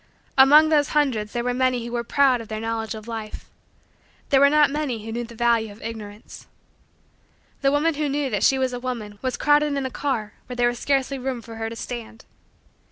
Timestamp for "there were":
1.31-1.53, 4.29-4.49